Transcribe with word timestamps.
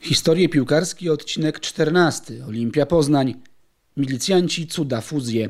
Historie 0.00 0.48
piłkarskie, 0.48 1.12
odcinek 1.12 1.60
14. 1.60 2.46
Olimpia 2.46 2.86
Poznań. 2.86 3.34
Milicjanci 3.96 4.66
cuda 4.66 5.00
fuzje. 5.00 5.48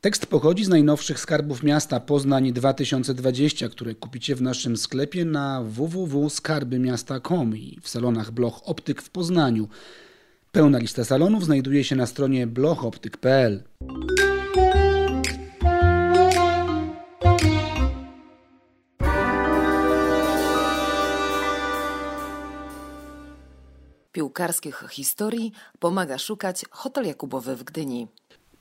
Tekst 0.00 0.26
pochodzi 0.26 0.64
z 0.64 0.68
najnowszych 0.68 1.20
skarbów 1.20 1.62
miasta 1.62 2.00
Poznań 2.00 2.52
2020, 2.52 3.68
które 3.68 3.94
kupicie 3.94 4.34
w 4.34 4.42
naszym 4.42 4.76
sklepie 4.76 5.24
na 5.24 5.62
www.skarbymiasta.com 5.62 7.56
i 7.56 7.78
w 7.82 7.88
salonach 7.88 8.30
Bloch 8.30 8.60
Optyk 8.64 9.02
w 9.02 9.10
Poznaniu. 9.10 9.68
Pełna 10.52 10.78
lista 10.78 11.04
salonów 11.04 11.44
znajduje 11.44 11.84
się 11.84 11.96
na 11.96 12.06
stronie 12.06 12.46
blochoptyk.pl. 12.46 13.62
Piłkarskich 24.16 24.84
historii 24.90 25.52
pomaga 25.78 26.18
szukać 26.18 26.64
Hotel 26.70 27.06
Jakubowy 27.06 27.56
w 27.56 27.64
Gdyni. 27.64 28.06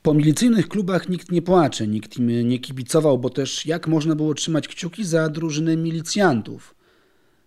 Po 0.01 0.13
milicyjnych 0.13 0.67
klubach 0.67 1.09
nikt 1.09 1.31
nie 1.31 1.41
płacze, 1.41 1.87
nikt 1.87 2.17
im 2.17 2.49
nie 2.49 2.59
kibicował, 2.59 3.17
bo 3.17 3.29
też 3.29 3.65
jak 3.65 3.87
można 3.87 4.15
było 4.15 4.33
trzymać 4.33 4.67
kciuki 4.67 5.05
za 5.05 5.29
drużynę 5.29 5.77
milicjantów. 5.77 6.75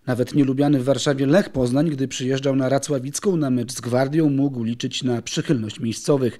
Nawet 0.05 0.35
nielubiany 0.35 0.79
w 0.79 0.83
Warszawie 0.83 1.25
Lech 1.25 1.49
Poznań, 1.49 1.89
gdy 1.89 2.07
przyjeżdżał 2.07 2.55
na 2.55 2.69
Racławicką 2.69 3.37
na 3.37 3.49
mecz 3.49 3.71
z 3.71 3.81
Gwardią, 3.81 4.29
mógł 4.29 4.63
liczyć 4.63 5.03
na 5.03 5.21
przychylność 5.21 5.79
miejscowych. 5.79 6.37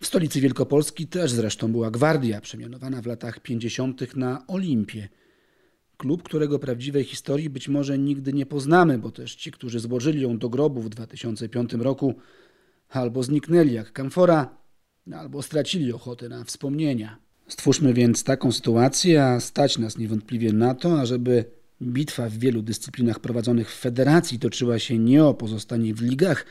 W 0.00 0.06
stolicy 0.06 0.40
Wielkopolski 0.40 1.06
też 1.06 1.30
zresztą 1.30 1.72
była 1.72 1.90
Gwardia, 1.90 2.40
przemianowana 2.40 3.02
w 3.02 3.06
latach 3.06 3.40
50. 3.40 4.16
na 4.16 4.46
Olimpię. 4.46 5.08
Klub, 5.98 6.22
którego 6.22 6.58
prawdziwej 6.58 7.04
historii 7.04 7.50
być 7.50 7.68
może 7.68 7.98
nigdy 7.98 8.32
nie 8.32 8.46
poznamy, 8.46 8.98
bo 8.98 9.10
też 9.10 9.34
ci, 9.34 9.52
którzy 9.52 9.80
złożyli 9.80 10.22
ją 10.22 10.38
do 10.38 10.48
grobu 10.48 10.82
w 10.82 10.88
2005 10.88 11.72
roku, 11.72 12.14
albo 12.88 13.22
zniknęli 13.22 13.72
jak 13.72 13.92
kamfora, 13.92 14.56
albo 15.12 15.42
stracili 15.42 15.92
ochotę 15.92 16.28
na 16.28 16.44
wspomnienia. 16.44 17.18
Stwórzmy 17.48 17.94
więc 17.94 18.24
taką 18.24 18.52
sytuację, 18.52 19.24
a 19.24 19.40
stać 19.40 19.78
nas 19.78 19.98
niewątpliwie 19.98 20.52
na 20.52 20.74
to, 20.74 21.00
ażeby 21.00 21.44
bitwa 21.82 22.28
w 22.28 22.38
wielu 22.38 22.62
dyscyplinach 22.62 23.20
prowadzonych 23.20 23.70
w 23.70 23.80
federacji 23.80 24.38
toczyła 24.38 24.78
się 24.78 24.98
nie 24.98 25.24
o 25.24 25.34
pozostanie 25.34 25.94
w 25.94 26.02
ligach, 26.02 26.46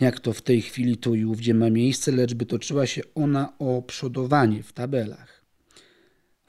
jak 0.00 0.20
to 0.20 0.32
w 0.32 0.42
tej 0.42 0.62
chwili 0.62 0.96
tu 0.96 1.14
i 1.14 1.24
ówdzie 1.24 1.54
ma 1.54 1.70
miejsce, 1.70 2.12
lecz 2.12 2.34
by 2.34 2.46
toczyła 2.46 2.86
się 2.86 3.02
ona 3.14 3.52
o 3.58 3.82
przodowanie 3.82 4.62
w 4.62 4.72
tabelach. 4.72 5.41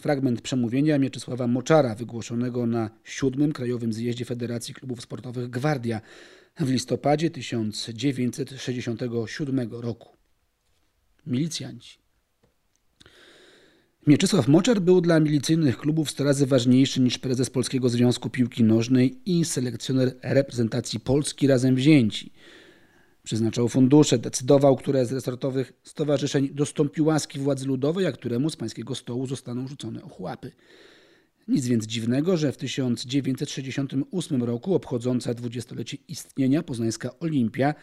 Fragment 0.04 0.42
przemówienia 0.42 0.98
Mieczysława 0.98 1.48
Moczara, 1.48 1.96
wygłoszonego 1.96 2.66
na 2.66 2.90
siódmym 3.04 3.54
Krajowym 3.54 3.94
Zjeździe 3.94 4.26
Federacji 4.26 4.73
Klubów 4.73 5.02
Sportowych 5.02 5.50
Gwardia 5.50 6.02
w 6.59 6.70
listopadzie 6.70 7.30
1967 7.30 9.72
roku. 9.72 10.09
Milicjanci. 11.28 11.98
Mieczysław 14.08 14.48
Moczar 14.48 14.81
był 14.81 15.02
dla 15.02 15.20
milicyjnych 15.20 15.78
klubów 15.78 16.12
100 16.12 16.24
razy 16.24 16.46
ważniejszy 16.46 17.02
niż 17.02 17.18
prezes 17.18 17.50
Polskiego 17.50 17.90
Związku 17.90 18.30
Piłki 18.30 18.64
Nożnej 18.64 19.20
i 19.26 19.46
selekcjoner 19.46 20.16
reprezentacji 20.22 21.00
Polski 21.00 21.48
razem 21.48 21.76
wzięci– 21.76 22.31
Przeznaczał 23.24 23.70
fundusze, 23.70 24.18
decydował, 24.18 24.76
które 24.76 25.06
z 25.06 25.12
resortowych 25.12 25.74
stowarzyszeń 25.84 26.50
dostąpi 26.50 27.02
łaski 27.02 27.40
władzy 27.40 27.66
ludowej, 27.66 28.06
a 28.06 28.12
któremu 28.12 28.50
z 28.50 28.56
pańskiego 28.56 28.96
stołu 28.96 29.28
zostaną 29.28 29.68
rzucone 29.68 30.04
ochłapy. 30.04 30.52
Nic 31.48 31.66
więc 31.66 31.86
dziwnego, 31.86 32.38
że 32.38 32.52
w 32.52 32.58
1968 32.58 34.44
roku 34.44 34.76
obchodząca 34.76 35.34
dwudziestolecie 35.34 35.98
istnienia 36.08 36.64
poznańska 36.64 37.20
Olimpia 37.20 37.74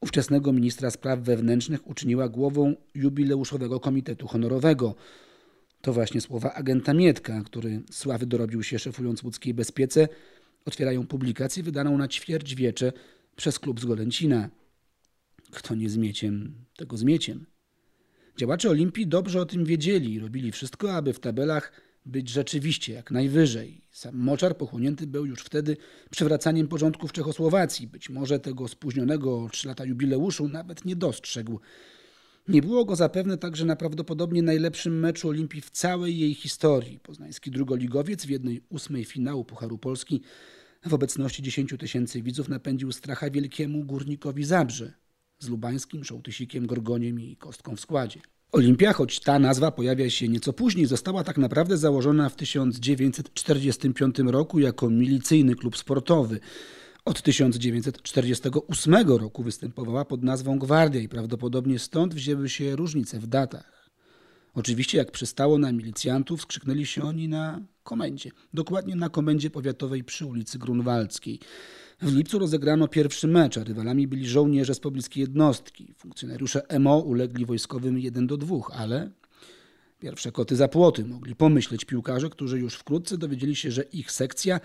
ówczesnego 0.00 0.52
ministra 0.52 0.90
spraw 0.90 1.20
wewnętrznych 1.20 1.86
uczyniła 1.86 2.28
głową 2.28 2.74
jubileuszowego 2.94 3.80
komitetu 3.80 4.26
honorowego. 4.26 4.94
To 5.80 5.92
właśnie 5.92 6.20
słowa 6.20 6.52
agenta 6.52 6.94
Mietka, 6.94 7.42
który 7.44 7.82
sławy 7.90 8.26
dorobił 8.26 8.62
się 8.62 8.78
szefując 8.78 9.22
łódzkiej 9.22 9.54
bezpiece, 9.54 10.08
otwierają 10.64 11.06
publikację 11.06 11.62
wydaną 11.62 11.98
na 11.98 12.08
ćwierćwiecze 12.08 12.92
przez 13.36 13.58
klub 13.58 13.80
z 13.80 13.84
Golęcina. 13.84 14.48
Kto 15.50 15.74
nie 15.74 15.90
zmieciem, 15.90 16.54
tego 16.76 16.96
zmieciem. 16.96 17.46
Działacze 18.36 18.70
Olimpii 18.70 19.06
dobrze 19.06 19.40
o 19.40 19.46
tym 19.46 19.64
wiedzieli 19.64 20.14
i 20.14 20.20
robili 20.20 20.52
wszystko, 20.52 20.94
aby 20.94 21.12
w 21.12 21.20
tabelach 21.20 21.72
być 22.06 22.28
rzeczywiście 22.28 22.92
jak 22.92 23.10
najwyżej. 23.10 23.84
Sam 23.90 24.16
Moczar 24.16 24.56
pochłonięty 24.56 25.06
był 25.06 25.26
już 25.26 25.40
wtedy 25.40 25.76
przywracaniem 26.10 26.68
porządku 26.68 27.08
w 27.08 27.12
Czechosłowacji. 27.12 27.86
Być 27.86 28.10
może 28.10 28.38
tego 28.38 28.68
spóźnionego 28.68 29.48
trzy 29.52 29.68
lata 29.68 29.84
jubileuszu 29.84 30.48
nawet 30.48 30.84
nie 30.84 30.96
dostrzegł. 30.96 31.60
Nie 32.48 32.62
było 32.62 32.84
go 32.84 32.96
zapewne 32.96 33.38
także 33.38 33.64
na 33.64 33.76
prawdopodobnie 33.76 34.42
najlepszym 34.42 35.00
meczu 35.00 35.28
Olimpii 35.28 35.60
w 35.60 35.70
całej 35.70 36.18
jej 36.18 36.34
historii. 36.34 37.00
Poznański 37.00 37.50
drugoligowiec 37.50 38.26
w 38.26 38.30
jednej 38.30 38.62
ósmej 38.68 39.04
finału 39.04 39.44
Pucharu 39.44 39.78
Polski 39.78 40.22
w 40.86 40.94
obecności 40.94 41.42
10 41.42 41.74
tysięcy 41.78 42.22
widzów 42.22 42.48
napędził 42.48 42.92
stracha 42.92 43.30
wielkiemu 43.30 43.84
górnikowi 43.84 44.44
Zabrze 44.44 44.92
z 45.40 45.48
Lubańskim, 45.48 46.04
Szołtysikiem, 46.04 46.66
Gorgoniem 46.66 47.20
i 47.20 47.36
Kostką 47.36 47.76
w 47.76 47.80
składzie. 47.80 48.20
Olimpia, 48.52 48.92
choć 48.92 49.20
ta 49.20 49.38
nazwa 49.38 49.70
pojawia 49.70 50.10
się 50.10 50.28
nieco 50.28 50.52
później, 50.52 50.86
została 50.86 51.24
tak 51.24 51.38
naprawdę 51.38 51.76
założona 51.76 52.28
w 52.28 52.36
1945 52.36 54.18
roku 54.18 54.58
jako 54.58 54.90
milicyjny 54.90 55.54
klub 55.54 55.76
sportowy. 55.76 56.40
Od 57.04 57.22
1948 57.22 59.08
roku 59.08 59.42
występowała 59.42 60.04
pod 60.04 60.22
nazwą 60.22 60.58
Gwardia 60.58 61.00
i 61.00 61.08
prawdopodobnie 61.08 61.78
stąd 61.78 62.14
wzięły 62.14 62.48
się 62.48 62.76
różnice 62.76 63.20
w 63.20 63.26
datach. 63.26 63.79
Oczywiście, 64.54 64.98
jak 64.98 65.10
przystało 65.10 65.58
na 65.58 65.72
milicjantów, 65.72 66.42
skrzyknęli 66.42 66.86
się 66.86 67.02
oni 67.02 67.28
na 67.28 67.60
komendzie. 67.82 68.30
Dokładnie 68.54 68.96
na 68.96 69.08
komendzie 69.08 69.50
powiatowej 69.50 70.04
przy 70.04 70.26
ulicy 70.26 70.58
Grunwaldzkiej. 70.58 71.38
W 72.02 72.16
lipcu 72.16 72.38
rozegrano 72.38 72.88
pierwszy 72.88 73.28
mecz, 73.28 73.58
a 73.58 73.64
rywalami 73.64 74.08
byli 74.08 74.28
żołnierze 74.28 74.74
z 74.74 74.80
pobliskiej 74.80 75.20
jednostki. 75.20 75.94
Funkcjonariusze 75.96 76.62
MO 76.80 76.98
ulegli 76.98 77.46
wojskowym 77.46 77.98
1 77.98 78.26
do 78.26 78.36
2, 78.36 78.56
ale 78.72 79.10
pierwsze 79.98 80.32
koty 80.32 80.56
za 80.56 80.68
płoty 80.68 81.04
mogli 81.04 81.36
pomyśleć 81.36 81.84
piłkarze, 81.84 82.30
którzy 82.30 82.58
już 82.58 82.74
wkrótce 82.74 83.18
dowiedzieli 83.18 83.56
się, 83.56 83.70
że 83.70 83.82
ich 83.82 84.12
sekcja 84.12 84.60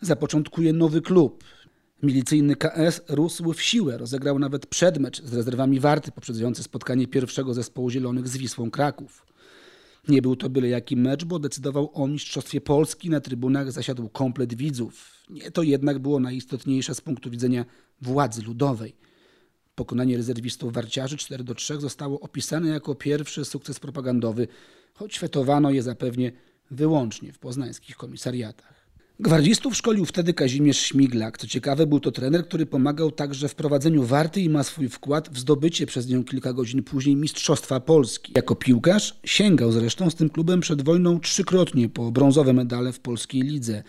zapoczątkuje 0.00 0.72
nowy 0.72 1.02
klub. 1.02 1.44
Milicyjny 2.02 2.56
KS 2.56 3.00
rósł 3.08 3.52
w 3.52 3.62
siłę, 3.62 3.98
rozegrał 3.98 4.38
nawet 4.38 4.66
przedmecz 4.66 5.22
z 5.22 5.34
rezerwami 5.34 5.80
Warty 5.80 6.12
poprzedzający 6.12 6.62
spotkanie 6.62 7.08
pierwszego 7.08 7.54
zespołu 7.54 7.90
Zielonych 7.90 8.28
z 8.28 8.36
Wisłą 8.36 8.70
Kraków. 8.70 9.26
Nie 10.08 10.22
był 10.22 10.36
to 10.36 10.50
byle 10.50 10.68
jaki 10.68 10.96
mecz, 10.96 11.24
bo 11.24 11.38
decydował 11.38 11.90
o 11.94 12.06
mistrzostwie 12.06 12.60
Polski. 12.60 13.10
Na 13.10 13.20
trybunach 13.20 13.72
zasiadł 13.72 14.08
komplet 14.08 14.54
widzów. 14.54 15.24
Nie 15.30 15.50
to 15.50 15.62
jednak 15.62 15.98
było 15.98 16.20
najistotniejsze 16.20 16.94
z 16.94 17.00
punktu 17.00 17.30
widzenia 17.30 17.64
władzy 18.00 18.42
ludowej. 18.42 18.96
Pokonanie 19.74 20.16
rezerwistów 20.16 20.72
warciarzy 20.72 21.16
4 21.16 21.44
do 21.44 21.54
3 21.54 21.80
zostało 21.80 22.20
opisane 22.20 22.68
jako 22.68 22.94
pierwszy 22.94 23.44
sukces 23.44 23.80
propagandowy, 23.80 24.48
choć 24.94 25.18
fetowano 25.18 25.70
je 25.70 25.82
zapewnie 25.82 26.32
wyłącznie 26.70 27.32
w 27.32 27.38
poznańskich 27.38 27.96
komisariatach. 27.96 28.79
Gwardzistów 29.20 29.76
szkolił 29.76 30.04
wtedy 30.04 30.34
Kazimierz 30.34 30.78
Śmiglak. 30.78 31.38
Co 31.38 31.46
ciekawe, 31.46 31.86
był 31.86 32.00
to 32.00 32.12
trener, 32.12 32.44
który 32.44 32.66
pomagał 32.66 33.10
także 33.10 33.48
w 33.48 33.54
prowadzeniu 33.54 34.02
warty 34.04 34.40
i 34.40 34.48
ma 34.48 34.62
swój 34.62 34.88
wkład 34.88 35.28
w 35.28 35.38
zdobycie 35.38 35.86
przez 35.86 36.08
nią 36.08 36.24
kilka 36.24 36.52
godzin 36.52 36.82
później 36.82 37.16
Mistrzostwa 37.16 37.80
Polski. 37.80 38.32
Jako 38.36 38.54
piłkarz 38.54 39.20
sięgał 39.24 39.72
zresztą 39.72 40.10
z 40.10 40.14
tym 40.14 40.30
klubem 40.30 40.60
przed 40.60 40.82
wojną 40.82 41.20
trzykrotnie 41.20 41.88
po 41.88 42.12
brązowe 42.12 42.52
medale 42.52 42.92
w 42.92 43.00
polskiej 43.00 43.42
lidze. 43.42 43.82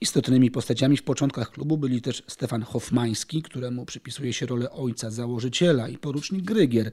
Istotnymi 0.00 0.50
postaciami 0.50 0.96
w 0.96 1.02
początkach 1.02 1.50
klubu 1.50 1.78
byli 1.78 2.02
też 2.02 2.22
Stefan 2.26 2.62
Hofmański, 2.62 3.42
któremu 3.42 3.86
przypisuje 3.86 4.32
się 4.32 4.46
rolę 4.46 4.70
ojca 4.70 5.10
założyciela 5.10 5.88
i 5.88 5.98
porucznik 5.98 6.44
Grygier, 6.44 6.90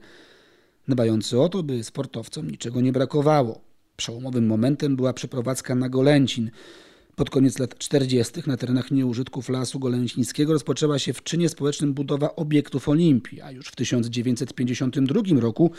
dbający 0.88 1.40
o 1.40 1.48
to, 1.48 1.62
by 1.62 1.84
sportowcom 1.84 2.50
niczego 2.50 2.80
nie 2.80 2.92
brakowało. 2.92 3.60
Przełomowym 3.96 4.46
momentem 4.46 4.96
była 4.96 5.12
przeprowadzka 5.12 5.74
na 5.74 5.88
Golęcin– 5.88 6.50
pod 7.16 7.30
koniec 7.30 7.58
lat 7.58 7.78
40. 7.78 8.42
na 8.46 8.56
terenach 8.56 8.90
nieużytków 8.90 9.48
Lasu 9.48 9.78
Golęcińskiego 9.78 10.52
rozpoczęła 10.52 10.98
się 10.98 11.12
w 11.12 11.22
czynie 11.22 11.48
społecznym 11.48 11.94
budowa 11.94 12.36
obiektów 12.36 12.88
Olimpii, 12.88 13.40
a 13.40 13.50
już 13.50 13.66
w 13.66 13.76
1952 13.76 15.40
roku 15.40 15.70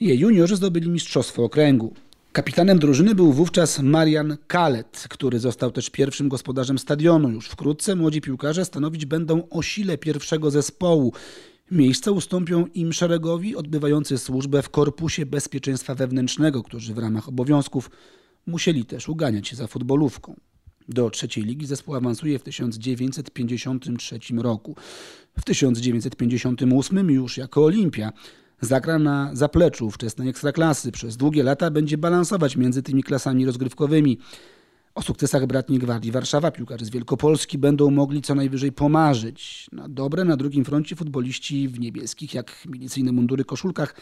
jej 0.00 0.18
juniorzy 0.18 0.56
zdobyli 0.56 0.90
mistrzostwo 0.90 1.44
okręgu. 1.44 1.94
Kapitanem 2.32 2.78
drużyny 2.78 3.14
był 3.14 3.32
wówczas 3.32 3.80
Marian 3.80 4.36
Kalet, 4.46 5.06
który 5.10 5.38
został 5.38 5.70
też 5.70 5.90
pierwszym 5.90 6.28
gospodarzem 6.28 6.78
stadionu. 6.78 7.30
Już 7.30 7.48
wkrótce 7.48 7.96
młodzi 7.96 8.20
piłkarze 8.20 8.64
stanowić 8.64 9.06
będą 9.06 9.48
o 9.50 9.62
sile 9.62 9.98
pierwszego 9.98 10.50
zespołu. 10.50 11.12
Miejsce 11.70 12.12
ustąpią 12.12 12.66
im 12.66 12.92
szeregowi 12.92 13.56
odbywający 13.56 14.18
służbę 14.18 14.62
w 14.62 14.70
Korpusie 14.70 15.26
Bezpieczeństwa 15.26 15.94
Wewnętrznego, 15.94 16.62
którzy 16.62 16.94
w 16.94 16.98
ramach 16.98 17.28
obowiązków 17.28 17.90
musieli 18.46 18.84
też 18.84 19.08
uganiać 19.08 19.48
się 19.48 19.56
za 19.56 19.66
futbolówką. 19.66 20.34
Do 20.88 21.10
trzeciej 21.10 21.44
ligi 21.44 21.66
zespół 21.66 21.94
awansuje 21.94 22.38
w 22.38 22.42
1953 22.42 24.18
roku. 24.36 24.76
W 25.38 25.44
1958 25.44 27.10
już 27.10 27.36
jako 27.36 27.64
Olimpia 27.64 28.12
zagra 28.60 28.98
na 28.98 29.30
zapleczu 29.32 29.90
wczesnej 29.90 30.28
ekstraklasy. 30.28 30.92
Przez 30.92 31.16
długie 31.16 31.42
lata 31.42 31.70
będzie 31.70 31.98
balansować 31.98 32.56
między 32.56 32.82
tymi 32.82 33.02
klasami 33.02 33.46
rozgrywkowymi. 33.46 34.18
O 34.94 35.02
sukcesach 35.02 35.46
bratniej 35.46 35.78
Gwardii 35.78 36.12
Warszawa 36.12 36.50
piłkarze 36.50 36.84
z 36.84 36.90
Wielkopolski 36.90 37.58
będą 37.58 37.90
mogli 37.90 38.22
co 38.22 38.34
najwyżej 38.34 38.72
pomarzyć. 38.72 39.68
Na 39.72 39.88
dobre 39.88 40.24
na 40.24 40.36
drugim 40.36 40.64
froncie 40.64 40.96
futboliści 40.96 41.68
w 41.68 41.80
niebieskich, 41.80 42.34
jak 42.34 42.66
milicyjne 42.66 43.12
mundury 43.12 43.44
koszulkach, 43.44 43.94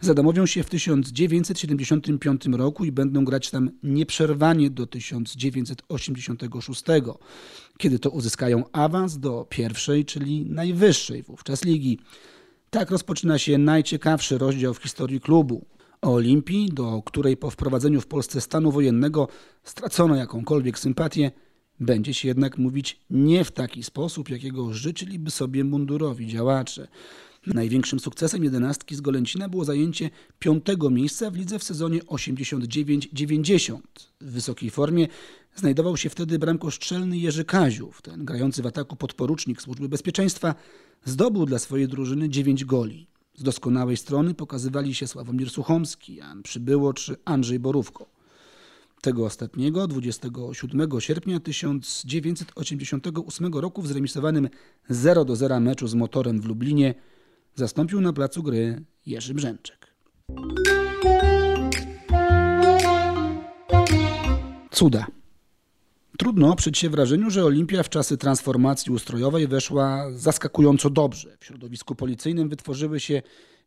zadomowią 0.00 0.46
się 0.46 0.62
w 0.62 0.70
1975 0.70 2.46
roku 2.46 2.84
i 2.84 2.92
będą 2.92 3.24
grać 3.24 3.50
tam 3.50 3.70
nieprzerwanie 3.82 4.70
do 4.70 4.86
1986, 4.86 6.84
kiedy 7.78 7.98
to 7.98 8.10
uzyskają 8.10 8.64
awans 8.72 9.18
do 9.18 9.46
pierwszej, 9.50 10.04
czyli 10.04 10.46
najwyższej 10.46 11.22
wówczas 11.22 11.64
ligi. 11.64 11.98
Tak 12.70 12.90
rozpoczyna 12.90 13.38
się 13.38 13.58
najciekawszy 13.58 14.38
rozdział 14.38 14.74
w 14.74 14.82
historii 14.82 15.20
klubu. 15.20 15.64
O 16.04 16.12
Olimpii, 16.12 16.68
do 16.72 17.02
której 17.04 17.36
po 17.36 17.50
wprowadzeniu 17.50 18.00
w 18.00 18.06
Polsce 18.06 18.40
stanu 18.40 18.72
wojennego 18.72 19.28
stracono 19.62 20.16
jakąkolwiek 20.16 20.78
sympatię, 20.78 21.30
będzie 21.80 22.14
się 22.14 22.28
jednak 22.28 22.58
mówić 22.58 23.00
nie 23.10 23.44
w 23.44 23.50
taki 23.50 23.82
sposób, 23.82 24.28
jakiego 24.30 24.72
życzyliby 24.72 25.30
sobie 25.30 25.64
mundurowi 25.64 26.26
działacze. 26.26 26.88
Największym 27.46 28.00
sukcesem 28.00 28.44
jedenastki 28.44 28.94
z 28.94 29.00
Golęcina 29.00 29.48
było 29.48 29.64
zajęcie 29.64 30.10
piątego 30.38 30.90
miejsca 30.90 31.30
w 31.30 31.36
lidze 31.36 31.58
w 31.58 31.64
sezonie 31.64 32.00
89-90. 32.00 33.78
W 34.20 34.30
wysokiej 34.30 34.70
formie 34.70 35.08
znajdował 35.56 35.96
się 35.96 36.10
wtedy 36.10 36.38
bramkostrzelny 36.38 37.18
Jerzy 37.18 37.44
Kaziów. 37.44 38.02
Ten 38.02 38.24
grający 38.24 38.62
w 38.62 38.66
ataku 38.66 38.96
podporucznik 38.96 39.62
Służby 39.62 39.88
Bezpieczeństwa 39.88 40.54
zdobył 41.04 41.46
dla 41.46 41.58
swojej 41.58 41.88
drużyny 41.88 42.28
9 42.28 42.64
goli. 42.64 43.13
Z 43.36 43.42
doskonałej 43.42 43.96
strony 43.96 44.34
pokazywali 44.34 44.94
się 44.94 45.06
Sławomir 45.06 45.50
Suchomski, 45.50 46.14
Jan 46.14 46.42
Przybyło 46.42 46.92
czy 46.92 47.16
Andrzej 47.24 47.58
Borówko. 47.58 48.06
Tego 49.00 49.26
ostatniego 49.26 49.88
27 49.88 51.00
sierpnia 51.00 51.40
1988 51.40 53.54
roku 53.54 53.82
w 53.82 53.88
zremisowanym 53.88 54.48
0 54.88 55.24
do 55.24 55.36
0 55.36 55.60
meczu 55.60 55.86
z 55.86 55.94
motorem 55.94 56.40
w 56.40 56.44
Lublinie 56.44 56.94
zastąpił 57.54 58.00
na 58.00 58.12
placu 58.12 58.42
gry 58.42 58.84
Jerzy 59.06 59.34
Brzęczek. 59.34 59.94
Cuda. 64.70 65.06
Trudno 66.18 66.52
oprzeć 66.52 66.78
się 66.78 66.90
wrażeniu, 66.90 67.30
że 67.30 67.44
Olimpia 67.44 67.82
w 67.82 67.88
czasy 67.88 68.16
transformacji 68.16 68.92
ustrojowej 68.92 69.48
weszła 69.48 70.12
zaskakująco 70.12 70.90
dobrze. 70.90 71.36
W 71.40 71.44
środowisku 71.44 71.94
policyjnym 71.94 72.48
wytworzyły 72.48 73.00
się 73.00 73.22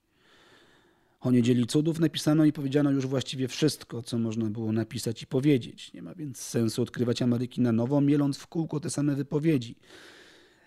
O 1.23 1.31
niedzieli 1.31 1.67
cudów 1.67 1.99
napisano 1.99 2.45
i 2.45 2.53
powiedziano 2.53 2.91
już 2.91 3.07
właściwie 3.07 3.47
wszystko, 3.47 4.01
co 4.01 4.19
można 4.19 4.49
było 4.49 4.71
napisać 4.71 5.21
i 5.21 5.27
powiedzieć. 5.27 5.93
Nie 5.93 6.01
ma 6.01 6.15
więc 6.15 6.37
sensu 6.37 6.81
odkrywać 6.81 7.21
Ameryki 7.21 7.61
na 7.61 7.71
nowo, 7.71 8.01
mieląc 8.01 8.37
w 8.37 8.47
kółko 8.47 8.79
te 8.79 8.89
same 8.89 9.15
wypowiedzi. 9.15 9.75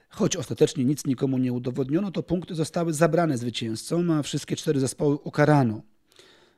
Choć 0.08 0.36
ostatecznie 0.36 0.84
nic 0.84 1.06
nikomu 1.06 1.38
nie 1.38 1.52
udowodniono, 1.52 2.10
to 2.10 2.22
punkty 2.22 2.54
zostały 2.54 2.92
zabrane 2.92 3.38
zwycięzcom, 3.38 4.10
a 4.10 4.22
wszystkie 4.22 4.56
cztery 4.56 4.80
zespoły 4.80 5.16
ukarano. 5.16 5.82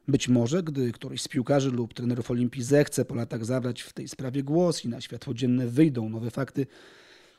Być 0.09 0.29
może, 0.29 0.63
gdy 0.63 0.93
któryś 0.93 1.23
z 1.23 1.29
piłkarzy 1.29 1.71
lub 1.71 1.95
trenerów 1.95 2.31
Olimpii 2.31 2.63
zechce 2.63 3.05
po 3.05 3.15
latach 3.15 3.45
zabrać 3.45 3.83
w 3.83 3.93
tej 3.93 4.09
sprawie 4.09 4.43
głos 4.43 4.85
i 4.85 4.89
na 4.89 5.01
światło 5.01 5.35
dzienne 5.35 5.67
wyjdą 5.67 6.09
nowe 6.09 6.31
fakty, 6.31 6.67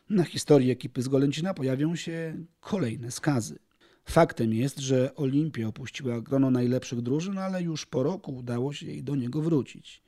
na 0.10 0.24
historii 0.24 0.72
ekipy 0.72 1.02
z 1.02 1.08
Golęcina 1.08 1.54
pojawią 1.54 1.96
się 1.96 2.46
kolejne 2.60 3.12
skazy. 3.12 3.69
Faktem 4.06 4.54
jest, 4.54 4.80
że 4.80 5.16
Olimpia 5.16 5.68
opuściła 5.68 6.22
grono 6.22 6.52
najlepszych 6.52 7.02
drużyn, 7.02 7.38
ale 7.38 7.64
już 7.64 7.86
po 7.86 8.04
roku 8.04 8.36
udało 8.36 8.74
się 8.74 8.86
jej 8.86 9.04
do 9.04 9.16
niego 9.16 9.42
wrócić. 9.42 10.04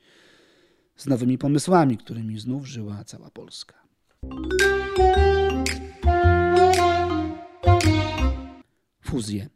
Z 0.96 1.06
nowymi 1.06 1.38
pomysłami, 1.38 1.98
którymi 1.98 2.40
znów 2.40 2.66
żyła 2.66 3.04
cała 3.04 3.30
Polska. 3.30 3.82
Fuzje. 9.04 9.48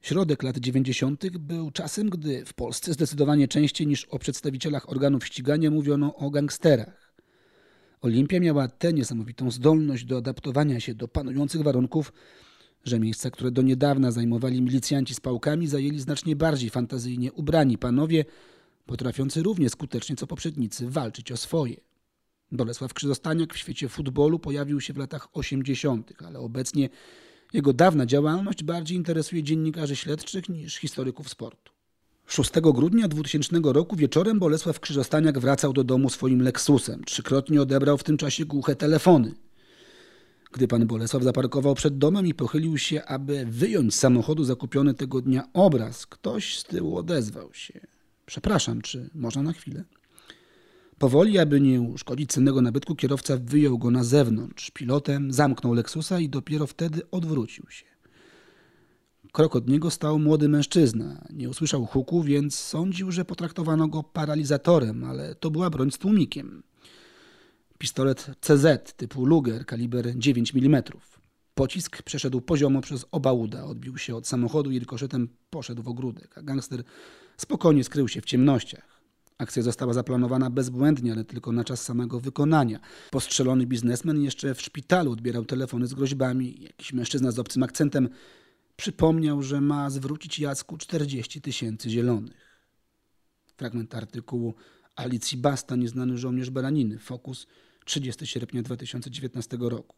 Środek 0.00 0.42
lat 0.42 0.58
90. 0.58 1.38
był 1.38 1.70
czasem, 1.70 2.10
gdy 2.10 2.44
w 2.44 2.54
Polsce 2.54 2.92
zdecydowanie 2.92 3.48
częściej 3.48 3.86
niż 3.86 4.04
o 4.04 4.18
przedstawicielach 4.18 4.90
organów 4.90 5.26
ścigania 5.26 5.70
mówiono 5.70 6.14
o 6.14 6.30
gangsterach. 6.30 7.14
Olimpia 8.00 8.40
miała 8.40 8.68
tę 8.68 8.92
niesamowitą 8.92 9.50
zdolność 9.50 10.04
do 10.04 10.16
adaptowania 10.16 10.80
się 10.80 10.94
do 10.94 11.08
panujących 11.08 11.62
warunków, 11.62 12.12
że 12.84 13.00
miejsca, 13.00 13.30
które 13.30 13.50
do 13.50 13.62
niedawna 13.62 14.10
zajmowali 14.10 14.62
milicjanci 14.62 15.14
z 15.14 15.20
pałkami, 15.20 15.66
zajęli 15.66 16.00
znacznie 16.00 16.36
bardziej 16.36 16.70
fantazyjnie 16.70 17.32
ubrani 17.32 17.78
panowie, 17.78 18.24
potrafiący 18.86 19.42
równie 19.42 19.70
skutecznie 19.70 20.16
co 20.16 20.26
poprzednicy 20.26 20.90
walczyć 20.90 21.32
o 21.32 21.36
swoje. 21.36 21.76
Bolesław 22.52 22.94
Krzyżostaniak 22.94 23.54
w 23.54 23.58
świecie 23.58 23.88
futbolu 23.88 24.38
pojawił 24.38 24.80
się 24.80 24.92
w 24.92 24.96
latach 24.96 25.28
80., 25.32 26.12
ale 26.26 26.38
obecnie 26.38 26.88
jego 27.52 27.72
dawna 27.72 28.06
działalność 28.06 28.64
bardziej 28.64 28.96
interesuje 28.96 29.42
dziennikarzy 29.42 29.96
śledczych 29.96 30.48
niż 30.48 30.76
historyków 30.76 31.28
sportu. 31.28 31.72
6 32.26 32.50
grudnia 32.60 33.08
2000 33.08 33.60
roku 33.62 33.96
wieczorem 33.96 34.38
Bolesław 34.38 34.80
Krzyżostaniak 34.80 35.38
wracał 35.38 35.72
do 35.72 35.84
domu 35.84 36.10
swoim 36.10 36.42
Lexusem. 36.42 37.04
Trzykrotnie 37.04 37.62
odebrał 37.62 37.98
w 37.98 38.04
tym 38.04 38.16
czasie 38.16 38.44
głuche 38.44 38.76
telefony. 38.76 39.34
Gdy 40.52 40.68
pan 40.68 40.86
Bolesław 40.86 41.22
zaparkował 41.22 41.74
przed 41.74 41.98
domem 41.98 42.26
i 42.26 42.34
pochylił 42.34 42.78
się, 42.78 43.04
aby 43.04 43.46
wyjąć 43.46 43.94
z 43.94 43.98
samochodu 43.98 44.44
zakupiony 44.44 44.94
tego 44.94 45.20
dnia 45.20 45.48
obraz, 45.52 46.06
ktoś 46.06 46.58
z 46.58 46.64
tyłu 46.64 46.96
odezwał 46.96 47.54
się. 47.54 47.80
Przepraszam, 48.26 48.80
czy 48.80 49.10
można 49.14 49.42
na 49.42 49.52
chwilę? 49.52 49.84
Powoli, 50.98 51.38
aby 51.38 51.60
nie 51.60 51.80
uszkodzić 51.80 52.30
cennego 52.30 52.62
nabytku, 52.62 52.96
kierowca 52.96 53.36
wyjął 53.36 53.78
go 53.78 53.90
na 53.90 54.04
zewnątrz. 54.04 54.70
Pilotem 54.70 55.32
zamknął 55.32 55.74
Lexusa 55.74 56.20
i 56.20 56.28
dopiero 56.28 56.66
wtedy 56.66 57.10
odwrócił 57.10 57.64
się. 57.70 57.84
Krok 59.32 59.56
od 59.56 59.68
niego 59.68 59.90
stał 59.90 60.18
młody 60.18 60.48
mężczyzna. 60.48 61.24
Nie 61.30 61.50
usłyszał 61.50 61.86
huku, 61.86 62.22
więc 62.22 62.54
sądził, 62.54 63.10
że 63.12 63.24
potraktowano 63.24 63.88
go 63.88 64.02
paralizatorem, 64.02 65.04
ale 65.04 65.34
to 65.34 65.50
była 65.50 65.70
broń 65.70 65.90
z 65.90 65.98
tłumikiem. 65.98 66.62
Pistolet 67.78 68.30
CZ 68.40 68.92
typu 68.96 69.24
Luger, 69.24 69.66
kaliber 69.66 70.18
9 70.18 70.54
mm. 70.54 70.82
Pocisk 71.54 72.02
przeszedł 72.02 72.40
poziomo 72.40 72.80
przez 72.80 73.06
oba 73.10 73.32
uda, 73.32 73.64
odbił 73.64 73.98
się 73.98 74.16
od 74.16 74.26
samochodu 74.26 74.70
i 74.70 74.78
rykoszetem 74.78 75.28
poszedł 75.50 75.82
w 75.82 75.88
ogródek, 75.88 76.38
a 76.38 76.42
gangster 76.42 76.82
spokojnie 77.36 77.84
skrył 77.84 78.08
się 78.08 78.20
w 78.20 78.24
ciemnościach. 78.24 78.98
Akcja 79.38 79.62
została 79.62 79.92
zaplanowana 79.92 80.50
bezbłędnie, 80.50 81.12
ale 81.12 81.24
tylko 81.24 81.52
na 81.52 81.64
czas 81.64 81.82
samego 81.82 82.20
wykonania. 82.20 82.80
Postrzelony 83.10 83.66
biznesmen 83.66 84.22
jeszcze 84.22 84.54
w 84.54 84.62
szpitalu 84.62 85.12
odbierał 85.12 85.44
telefony 85.44 85.86
z 85.86 85.94
groźbami. 85.94 86.62
Jakiś 86.62 86.92
mężczyzna 86.92 87.30
z 87.30 87.38
obcym 87.38 87.62
akcentem 87.62 88.08
przypomniał, 88.76 89.42
że 89.42 89.60
ma 89.60 89.90
zwrócić 89.90 90.38
Jacku 90.38 90.76
40 90.76 91.40
tysięcy 91.40 91.90
zielonych. 91.90 92.60
Fragment 93.56 93.94
artykułu 93.94 94.54
Alicji 94.96 95.38
Basta, 95.38 95.76
nieznany 95.76 96.18
żołnierz 96.18 96.50
Baraniny, 96.50 96.98
Fokus, 96.98 97.46
30 97.88 98.26
sierpnia 98.26 98.62
2019 98.62 99.56
roku. 99.60 99.96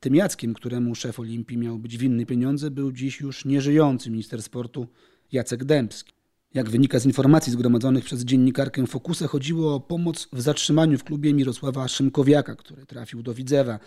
Tym 0.00 0.14
Jackiem, 0.14 0.54
któremu 0.54 0.94
szef 0.94 1.20
Olimpii 1.20 1.58
miał 1.58 1.78
być 1.78 1.98
winny 1.98 2.26
pieniądze, 2.26 2.70
był 2.70 2.92
dziś 2.92 3.20
już 3.20 3.44
nieżyjący 3.44 4.10
minister 4.10 4.42
sportu 4.42 4.86
Jacek 5.32 5.64
Dębski. 5.64 6.12
Jak 6.54 6.70
wynika 6.70 6.98
z 6.98 7.06
informacji 7.06 7.52
zgromadzonych 7.52 8.04
przez 8.04 8.24
dziennikarkę 8.24 8.86
Fokusa, 8.86 9.26
chodziło 9.26 9.74
o 9.74 9.80
pomoc 9.80 10.28
w 10.32 10.40
zatrzymaniu 10.40 10.98
w 10.98 11.04
klubie 11.04 11.34
Mirosława 11.34 11.88
Szymkowiaka, 11.88 12.56
który 12.56 12.86
trafił 12.86 13.22
do 13.22 13.34
Widzewa. 13.34 13.78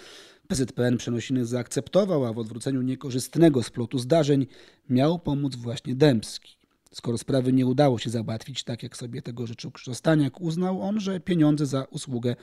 PZPN 0.48 0.98
przenosiny 0.98 1.46
zaakceptował, 1.46 2.25
a 2.25 2.34
w 2.34 2.39
odwróceniu 2.39 2.82
niekorzystnego 2.82 3.63
splotu 3.63 4.00
zdarzeń 4.00 4.48
miał 4.89 5.20
pomóc 5.20 5.56
właśnie 5.56 5.96
Dębski. 5.96 6.62
Skoro 6.93 7.17
sprawy 7.17 7.53
nie 7.53 7.65
udało 7.65 8.00
się 8.00 8.09
załatwić 8.09 8.63
tak, 8.63 8.83
jak 8.83 8.97
sobie 8.97 9.21
tego 9.21 9.47
życzył 9.47 9.71
Krzysztostaniak, 9.71 10.41
uznał 10.41 10.81
on, 10.81 11.00
że 11.00 11.19
pieniądze 11.19 11.65
za 11.65 11.83
usługę 11.83 12.35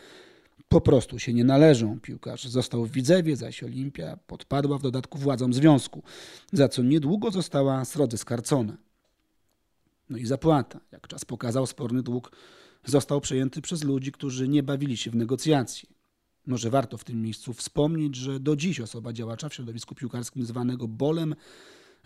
po 0.69 0.81
prostu 0.81 1.19
się 1.19 1.33
nie 1.33 1.45
należą. 1.45 2.01
Piłkarz 2.01 2.45
został 2.45 2.85
w 2.85 2.91
Widzewie, 2.91 3.37
zaś 3.37 3.63
Olimpia 3.63 4.17
podpadła 4.27 4.79
w 4.79 4.83
dodatku 4.83 5.19
władzom 5.19 5.55
związku, 5.55 6.03
za 6.53 6.69
co 6.69 6.83
niedługo 6.83 7.31
została 7.31 7.85
srodze 7.85 8.19
skarcona. 8.19 8.77
No 10.11 10.19
i 10.19 10.27
zapłata. 10.27 10.81
Jak 10.93 11.09
czas 11.09 11.25
pokazał, 11.25 11.67
sporny 11.67 12.03
dług 12.03 12.33
został 12.85 13.21
przejęty 13.21 13.63
przez 13.63 13.85
ludzi, 13.85 14.13
którzy 14.13 14.49
nie 14.49 14.63
bawili 14.63 14.97
się 14.97 15.11
w 15.11 15.17
negocjacje. 15.17 15.89
Może 16.47 16.71
warto 16.71 16.99
w 16.99 17.05
tym 17.05 17.23
miejscu 17.23 17.53
wspomnieć, 17.53 18.17
że 18.17 18.41
do 18.41 18.57
dziś 18.57 18.81
osoba 18.81 19.13
działacza 19.13 19.49
w 19.49 19.55
środowisku 19.55 19.95
piłkarskim 19.95 20.45
zwanego 20.45 20.89
Bolem 20.89 21.35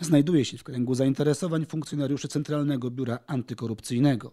znajduje 0.01 0.45
się 0.45 0.59
w 0.59 0.65
kręgu 0.65 0.95
zainteresowań 0.95 1.67
funkcjonariuszy 1.67 2.29
Centralnego 2.29 2.91
Biura 2.91 3.19
Antykorupcyjnego. 3.27 4.33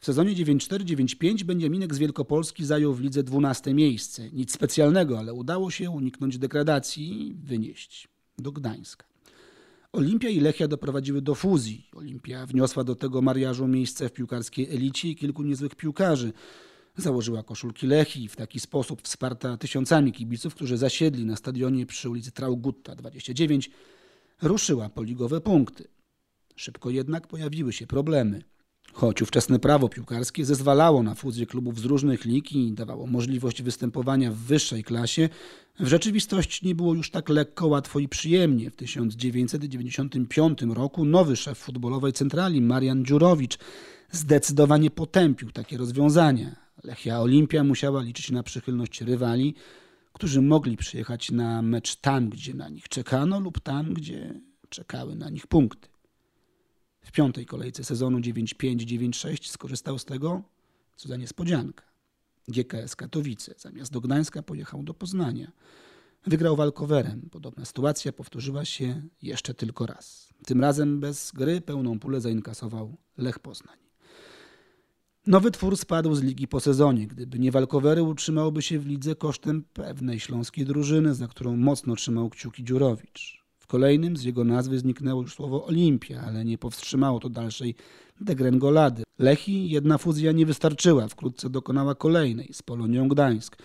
W 0.00 0.06
sezonie 0.06 0.34
94-95 0.34 1.42
Beniaminek 1.42 1.94
z 1.94 1.98
Wielkopolski 1.98 2.64
zajął 2.64 2.94
w 2.94 3.00
lidze 3.00 3.22
12 3.22 3.74
miejsce. 3.74 4.30
Nic 4.30 4.52
specjalnego, 4.52 5.18
ale 5.18 5.34
udało 5.34 5.70
się 5.70 5.90
uniknąć 5.90 6.38
degradacji 6.38 7.28
i 7.28 7.34
wynieść 7.34 8.08
do 8.38 8.52
Gdańska. 8.52 9.06
Olimpia 9.92 10.28
i 10.28 10.40
Lechia 10.40 10.68
doprowadziły 10.68 11.22
do 11.22 11.34
fuzji. 11.34 11.88
Olimpia 11.92 12.46
wniosła 12.46 12.84
do 12.84 12.94
tego 12.94 13.22
mariażu 13.22 13.68
miejsce 13.68 14.08
w 14.08 14.12
piłkarskiej 14.12 14.70
elicie 14.70 15.08
i 15.08 15.16
kilku 15.16 15.42
niezłych 15.42 15.74
piłkarzy. 15.74 16.32
Założyła 16.96 17.42
koszulki 17.42 17.86
Lechii 17.86 18.24
i 18.24 18.28
w 18.28 18.36
taki 18.36 18.60
sposób 18.60 19.02
wsparta 19.02 19.56
tysiącami 19.56 20.12
kibiców, 20.12 20.54
którzy 20.54 20.76
zasiedli 20.76 21.26
na 21.26 21.36
stadionie 21.36 21.86
przy 21.86 22.10
ulicy 22.10 22.32
Traugutta 22.32 22.94
29, 22.96 23.70
ruszyła 24.42 24.88
po 24.88 25.02
ligowe 25.02 25.40
punkty. 25.40 25.88
Szybko 26.56 26.90
jednak 26.90 27.26
pojawiły 27.26 27.72
się 27.72 27.86
problemy. 27.86 28.42
Choć 28.92 29.22
ówczesne 29.22 29.58
prawo 29.58 29.88
piłkarskie 29.88 30.44
zezwalało 30.44 31.02
na 31.02 31.14
fuzję 31.14 31.46
klubów 31.46 31.80
z 31.80 31.84
różnych 31.84 32.24
lig 32.24 32.52
i 32.52 32.72
dawało 32.72 33.06
możliwość 33.06 33.62
występowania 33.62 34.32
w 34.32 34.36
wyższej 34.36 34.84
klasie, 34.84 35.28
w 35.80 35.86
rzeczywistości 35.86 36.66
nie 36.66 36.74
było 36.74 36.94
już 36.94 37.10
tak 37.10 37.28
lekko, 37.28 37.66
łatwo 37.66 37.98
i 37.98 38.08
przyjemnie. 38.08 38.70
W 38.70 38.76
1995 38.76 40.62
roku 40.62 41.04
nowy 41.04 41.36
szef 41.36 41.58
futbolowej 41.58 42.12
centrali, 42.12 42.60
Marian 42.60 43.04
Dziurowicz, 43.04 43.58
zdecydowanie 44.10 44.90
potępił 44.90 45.50
takie 45.50 45.76
rozwiązania. 45.76 46.56
Lechia 46.84 47.20
Olimpia 47.20 47.64
musiała 47.64 48.02
liczyć 48.02 48.30
na 48.30 48.42
przychylność 48.42 49.00
rywali, 49.00 49.54
którzy 50.18 50.42
mogli 50.42 50.76
przyjechać 50.76 51.30
na 51.30 51.62
mecz 51.62 51.96
tam, 51.96 52.28
gdzie 52.28 52.54
na 52.54 52.68
nich 52.68 52.88
czekano 52.88 53.40
lub 53.40 53.60
tam, 53.60 53.94
gdzie 53.94 54.40
czekały 54.68 55.16
na 55.16 55.30
nich 55.30 55.46
punkty. 55.46 55.88
W 57.00 57.12
piątej 57.12 57.46
kolejce 57.46 57.84
sezonu 57.84 58.18
9-5-9-6 58.18 59.50
skorzystał 59.50 59.98
z 59.98 60.04
tego, 60.04 60.42
co 60.96 61.08
za 61.08 61.16
niespodzianka. 61.16 61.84
GKS 62.48 62.96
Katowice 62.96 63.54
zamiast 63.58 63.92
do 63.92 64.00
Gdańska 64.00 64.42
pojechał 64.42 64.82
do 64.82 64.94
Poznania. 64.94 65.52
Wygrał 66.26 66.56
walkowerem. 66.56 67.28
Podobna 67.30 67.64
sytuacja 67.64 68.12
powtórzyła 68.12 68.64
się 68.64 69.02
jeszcze 69.22 69.54
tylko 69.54 69.86
raz. 69.86 70.28
Tym 70.46 70.60
razem 70.60 71.00
bez 71.00 71.32
gry 71.32 71.60
pełną 71.60 71.98
pulę 71.98 72.20
zainkasował 72.20 72.96
Lech 73.16 73.38
Poznań. 73.38 73.87
Nowy 75.28 75.50
twór 75.50 75.76
spadł 75.76 76.14
z 76.14 76.22
ligi 76.22 76.48
po 76.48 76.60
sezonie. 76.60 77.06
Gdyby 77.06 77.38
nie 77.38 77.52
walkowery, 77.52 78.02
utrzymałby 78.02 78.62
się 78.62 78.78
w 78.78 78.86
lidze 78.86 79.14
kosztem 79.14 79.64
pewnej 79.72 80.20
śląskiej 80.20 80.64
drużyny, 80.64 81.14
za 81.14 81.28
którą 81.28 81.56
mocno 81.56 81.96
trzymał 81.96 82.30
kciuki 82.30 82.64
Dziurowicz 82.64 83.38
kolejnym 83.68 84.16
z 84.16 84.24
jego 84.24 84.44
nazwy 84.44 84.78
zniknęło 84.78 85.22
już 85.22 85.34
słowo 85.34 85.66
Olimpia, 85.66 86.20
ale 86.26 86.44
nie 86.44 86.58
powstrzymało 86.58 87.20
to 87.20 87.28
dalszej 87.28 87.74
degrengolady. 88.20 89.02
Lechi 89.18 89.70
jedna 89.70 89.98
fuzja 89.98 90.32
nie 90.32 90.46
wystarczyła, 90.46 91.08
wkrótce 91.08 91.50
dokonała 91.50 91.94
kolejnej 91.94 92.48
z 92.52 92.62
Polonią 92.62 93.08
Gdańsk. 93.08 93.56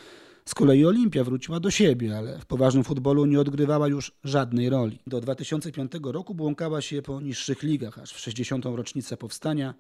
Z 0.46 0.54
kolei 0.54 0.86
Olimpia 0.86 1.24
wróciła 1.24 1.60
do 1.60 1.72
siebie, 1.72 2.18
ale 2.18 2.40
w 2.40 2.46
poważnym 2.46 2.84
futbolu 2.84 3.26
nie 3.26 3.40
odgrywała 3.40 3.88
już 3.88 4.12
żadnej 4.24 4.70
roli. 4.70 5.00
Do 5.08 5.22
2005 5.22 5.92
roku 6.04 6.36
błąkała 6.36 6.82
się 6.82 7.02
po 7.02 7.22
niższych 7.22 7.64
ligach, 7.64 8.00
aż 8.00 8.14
w 8.14 8.20
60. 8.20 8.66
rocznicę 8.66 9.18
powstania 9.18 9.74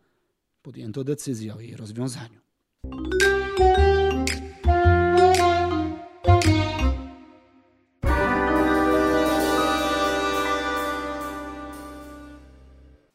podjęto 0.64 1.04
decyzję 1.04 1.56
o 1.56 1.60
jej 1.60 1.76
rozwiązaniu. 1.76 2.40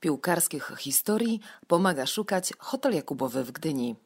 Piłkarskich 0.00 0.73
historii 0.78 1.40
pomaga 1.67 2.07
szukać 2.07 2.52
Hotel 2.59 2.95
Jakubowy 2.95 3.45
w 3.45 3.52
Gdyni. 3.52 3.97